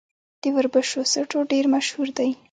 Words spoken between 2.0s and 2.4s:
دی.